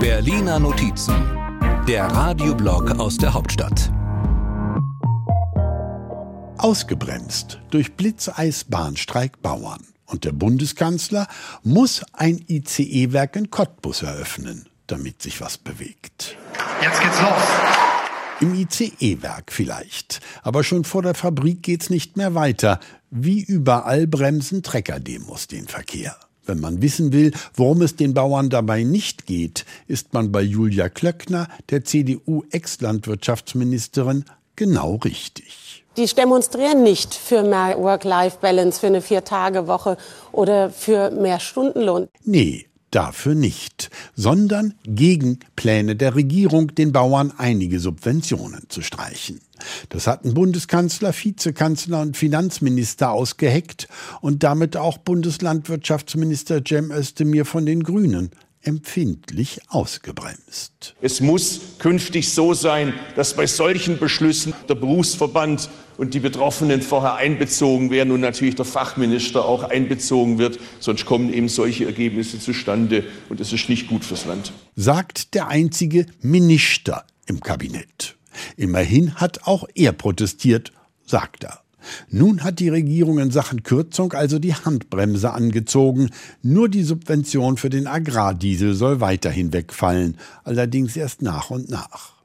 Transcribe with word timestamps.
Berliner 0.00 0.58
Notizen, 0.58 1.14
der 1.86 2.06
Radioblog 2.06 2.98
aus 2.98 3.16
der 3.16 3.34
Hauptstadt. 3.34 3.90
Ausgebremst 6.58 7.60
durch 7.70 7.94
Blitzeisbahnstreik 7.94 9.42
Bauern. 9.42 9.86
Und 10.06 10.24
der 10.24 10.32
Bundeskanzler 10.32 11.26
muss 11.62 12.04
ein 12.12 12.44
ICE-Werk 12.48 13.36
in 13.36 13.50
Cottbus 13.50 14.02
eröffnen, 14.02 14.68
damit 14.86 15.22
sich 15.22 15.40
was 15.40 15.58
bewegt. 15.58 16.36
Jetzt 16.82 17.00
geht's 17.00 17.20
los. 17.20 17.42
Im 18.40 18.54
ICE-Werk 18.54 19.52
vielleicht. 19.52 20.20
Aber 20.42 20.64
schon 20.64 20.84
vor 20.84 21.02
der 21.02 21.14
Fabrik 21.14 21.62
geht's 21.62 21.90
nicht 21.90 22.16
mehr 22.16 22.34
weiter. 22.34 22.80
Wie 23.10 23.42
überall 23.42 24.06
bremsen 24.06 24.62
Treckerdemos 24.62 25.46
den 25.46 25.66
Verkehr. 25.66 26.16
Wenn 26.48 26.60
man 26.60 26.80
wissen 26.80 27.12
will, 27.12 27.32
worum 27.54 27.82
es 27.82 27.94
den 27.94 28.14
Bauern 28.14 28.48
dabei 28.48 28.82
nicht 28.82 29.26
geht, 29.26 29.66
ist 29.86 30.14
man 30.14 30.32
bei 30.32 30.40
Julia 30.40 30.88
Klöckner, 30.88 31.46
der 31.68 31.84
CDU-Ex-Landwirtschaftsministerin, 31.84 34.24
genau 34.56 34.94
richtig. 34.96 35.84
Die 35.98 36.06
demonstrieren 36.06 36.82
nicht 36.82 37.14
für 37.14 37.42
mehr 37.42 37.76
Work-Life-Balance, 37.78 38.80
für 38.80 38.86
eine 38.86 39.02
Vier-Tage-Woche 39.02 39.98
oder 40.32 40.70
für 40.70 41.10
mehr 41.10 41.38
Stundenlohn. 41.38 42.08
Nee, 42.24 42.64
dafür 42.90 43.34
nicht, 43.34 43.90
sondern 44.16 44.72
gegen 44.84 45.40
Pläne 45.54 45.96
der 45.96 46.14
Regierung, 46.14 46.74
den 46.74 46.92
Bauern 46.92 47.34
einige 47.36 47.78
Subventionen 47.78 48.70
zu 48.70 48.80
streichen. 48.80 49.42
Das 49.88 50.06
hatten 50.06 50.34
Bundeskanzler, 50.34 51.12
Vizekanzler 51.12 52.02
und 52.02 52.16
Finanzminister 52.16 53.10
ausgeheckt 53.10 53.88
und 54.20 54.42
damit 54.42 54.76
auch 54.76 54.98
Bundeslandwirtschaftsminister 54.98 56.62
Cem 56.66 56.90
Özdemir 56.90 57.44
von 57.44 57.66
den 57.66 57.82
Grünen 57.82 58.30
empfindlich 58.62 59.60
ausgebremst. 59.68 60.94
Es 61.00 61.20
muss 61.20 61.60
künftig 61.78 62.28
so 62.30 62.54
sein, 62.54 62.92
dass 63.16 63.34
bei 63.34 63.46
solchen 63.46 63.98
Beschlüssen 63.98 64.52
der 64.68 64.74
Berufsverband 64.74 65.70
und 65.96 66.14
die 66.14 66.20
Betroffenen 66.20 66.82
vorher 66.82 67.14
einbezogen 67.14 67.90
werden 67.90 68.12
und 68.12 68.20
natürlich 68.20 68.56
der 68.56 68.64
Fachminister 68.64 69.44
auch 69.44 69.64
einbezogen 69.64 70.38
wird. 70.38 70.58
Sonst 70.80 71.06
kommen 71.06 71.32
eben 71.32 71.48
solche 71.48 71.86
Ergebnisse 71.86 72.38
zustande 72.38 73.04
und 73.28 73.40
das 73.40 73.52
ist 73.52 73.68
nicht 73.68 73.88
gut 73.88 74.04
fürs 74.04 74.26
Land. 74.26 74.52
Sagt 74.76 75.34
der 75.34 75.48
einzige 75.48 76.06
Minister 76.20 77.04
im 77.26 77.40
Kabinett. 77.40 78.17
Immerhin 78.56 79.14
hat 79.14 79.46
auch 79.46 79.68
er 79.74 79.92
protestiert, 79.92 80.72
sagt 81.04 81.44
er. 81.44 81.60
Nun 82.10 82.42
hat 82.42 82.58
die 82.58 82.68
Regierung 82.68 83.18
in 83.18 83.30
Sachen 83.30 83.62
Kürzung 83.62 84.12
also 84.12 84.38
die 84.38 84.54
Handbremse 84.54 85.32
angezogen. 85.32 86.10
Nur 86.42 86.68
die 86.68 86.82
Subvention 86.82 87.56
für 87.56 87.70
den 87.70 87.86
Agrardiesel 87.86 88.74
soll 88.74 89.00
weiterhin 89.00 89.52
wegfallen, 89.52 90.18
allerdings 90.44 90.96
erst 90.96 91.22
nach 91.22 91.50
und 91.50 91.70
nach. 91.70 92.18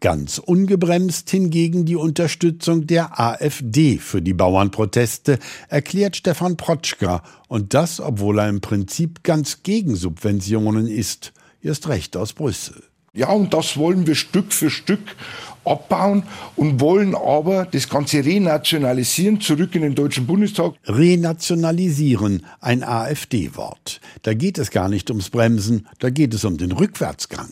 Ganz 0.00 0.38
ungebremst 0.38 1.30
hingegen 1.30 1.84
die 1.84 1.96
Unterstützung 1.96 2.86
der 2.86 3.20
AfD 3.20 3.98
für 3.98 4.20
die 4.20 4.34
Bauernproteste, 4.34 5.38
erklärt 5.68 6.16
Stefan 6.16 6.56
Protschka, 6.56 7.22
und 7.48 7.72
das, 7.74 8.00
obwohl 8.00 8.40
er 8.40 8.48
im 8.48 8.60
Prinzip 8.60 9.22
ganz 9.22 9.62
gegen 9.62 9.94
Subventionen 9.94 10.86
ist, 10.86 11.32
erst 11.62 11.88
recht 11.88 12.16
aus 12.16 12.32
Brüssel. 12.32 12.82
Ja, 13.12 13.30
und 13.30 13.52
das 13.52 13.76
wollen 13.76 14.06
wir 14.06 14.14
Stück 14.14 14.52
für 14.52 14.70
Stück 14.70 15.00
abbauen 15.64 16.22
und 16.56 16.80
wollen 16.80 17.14
aber 17.14 17.66
das 17.66 17.88
Ganze 17.88 18.24
renationalisieren, 18.24 19.40
zurück 19.40 19.74
in 19.74 19.82
den 19.82 19.94
Deutschen 19.94 20.26
Bundestag. 20.26 20.74
Renationalisieren, 20.86 22.46
ein 22.60 22.82
AfD-Wort. 22.82 24.00
Da 24.22 24.34
geht 24.34 24.58
es 24.58 24.70
gar 24.70 24.88
nicht 24.88 25.10
ums 25.10 25.30
Bremsen, 25.30 25.88
da 25.98 26.10
geht 26.10 26.34
es 26.34 26.44
um 26.44 26.56
den 26.56 26.72
Rückwärtsgang. 26.72 27.50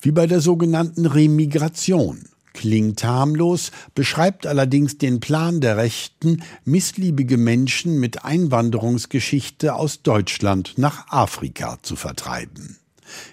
Wie 0.00 0.12
bei 0.12 0.26
der 0.26 0.40
sogenannten 0.40 1.06
Remigration. 1.06 2.24
Klingt 2.54 3.02
harmlos, 3.02 3.72
beschreibt 3.94 4.46
allerdings 4.46 4.98
den 4.98 5.20
Plan 5.20 5.60
der 5.60 5.78
Rechten, 5.78 6.42
missliebige 6.64 7.38
Menschen 7.38 7.98
mit 7.98 8.24
Einwanderungsgeschichte 8.24 9.74
aus 9.74 10.02
Deutschland 10.02 10.74
nach 10.76 11.08
Afrika 11.08 11.78
zu 11.82 11.96
vertreiben. 11.96 12.76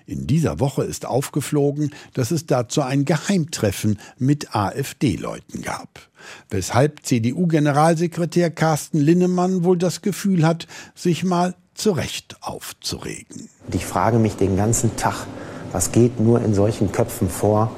In 0.06 0.28
dieser 0.28 0.60
Woche 0.60 0.84
ist 0.84 1.06
aufgeflogen, 1.06 1.94
dass 2.14 2.32
es 2.32 2.46
dazu 2.46 2.82
ein 2.82 3.06
Geheimtreffen 3.06 4.00
mit 4.18 4.56
AfD-Leuten 4.56 5.62
gab. 5.62 6.10
Weshalb 6.50 7.06
CDU-Generalsekretär 7.06 8.52
Carsten 8.52 9.00
Linnemann 9.00 9.64
wohl 9.64 9.78
das 9.78 10.02
Gefühl 10.02 10.46
hat, 10.46 10.68
sich 10.96 11.24
mal 11.24 11.56
zurecht 11.74 12.36
aufzuregen. 12.42 13.50
ich 13.72 13.86
frage 13.86 14.20
mich 14.20 14.36
den 14.36 14.58
ganzen 14.58 14.98
Tag, 14.98 15.26
was 15.72 15.92
geht 15.92 16.20
nur 16.20 16.44
in 16.44 16.54
solchen 16.54 16.92
Köpfen 16.92 17.30
vor, 17.30 17.72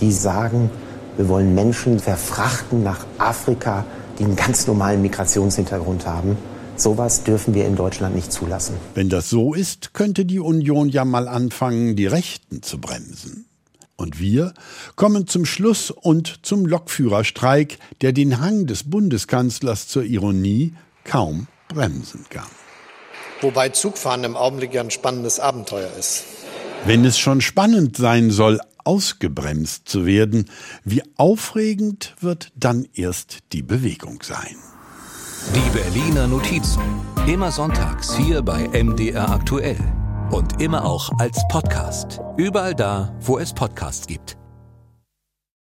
die 0.00 0.12
sagen, 0.12 0.70
wir 1.16 1.28
wollen 1.28 1.54
Menschen 1.54 1.98
verfrachten 1.98 2.82
nach 2.82 3.06
Afrika, 3.18 3.84
die 4.18 4.24
einen 4.24 4.36
ganz 4.36 4.66
normalen 4.66 5.02
Migrationshintergrund 5.02 6.06
haben. 6.06 6.36
Sowas 6.76 7.24
dürfen 7.24 7.54
wir 7.54 7.66
in 7.66 7.74
Deutschland 7.74 8.14
nicht 8.14 8.30
zulassen. 8.30 8.76
Wenn 8.94 9.08
das 9.08 9.30
so 9.30 9.54
ist, 9.54 9.94
könnte 9.94 10.26
die 10.26 10.40
Union 10.40 10.88
ja 10.90 11.04
mal 11.04 11.26
anfangen, 11.26 11.96
die 11.96 12.06
Rechten 12.06 12.62
zu 12.62 12.78
bremsen. 12.78 13.46
Und 13.96 14.20
wir 14.20 14.52
kommen 14.94 15.26
zum 15.26 15.46
Schluss 15.46 15.90
und 15.90 16.40
zum 16.42 16.66
Lokführerstreik, 16.66 17.78
der 18.02 18.12
den 18.12 18.40
Hang 18.40 18.66
des 18.66 18.90
Bundeskanzlers 18.90 19.88
zur 19.88 20.04
Ironie 20.04 20.74
kaum 21.04 21.46
bremsen 21.68 22.26
kann. 22.28 22.46
Wobei 23.40 23.70
Zugfahren 23.70 24.24
im 24.24 24.36
Augenblick 24.36 24.74
ja 24.74 24.82
ein 24.82 24.90
spannendes 24.90 25.40
Abenteuer 25.40 25.90
ist. 25.98 26.24
Wenn 26.84 27.06
es 27.06 27.18
schon 27.18 27.40
spannend 27.40 27.96
sein 27.96 28.30
soll, 28.30 28.60
ausgebremst 28.84 29.88
zu 29.88 30.04
werden, 30.04 30.50
wie 30.84 31.02
aufregend 31.16 32.14
wird 32.20 32.52
dann 32.54 32.86
erst 32.94 33.38
die 33.52 33.62
Bewegung 33.62 34.22
sein. 34.22 34.56
Die 35.54 35.70
Berliner 35.70 36.26
Notizen. 36.26 36.82
Immer 37.26 37.50
sonntags 37.50 38.16
hier 38.16 38.42
bei 38.42 38.68
MDR 38.68 39.30
aktuell. 39.30 39.78
Und 40.30 40.60
immer 40.60 40.84
auch 40.84 41.10
als 41.18 41.40
Podcast. 41.48 42.20
Überall 42.36 42.74
da, 42.74 43.14
wo 43.20 43.38
es 43.38 43.52
Podcasts 43.52 44.06
gibt. 44.06 44.36